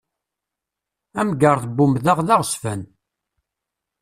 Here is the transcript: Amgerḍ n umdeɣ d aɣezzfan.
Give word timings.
Amgerḍ 1.19 1.63
n 1.81 1.83
umdeɣ 1.83 2.17
d 2.27 2.29
aɣezzfan. 2.33 2.81